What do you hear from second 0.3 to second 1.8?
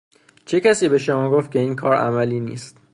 چه کسی به شما گفت که این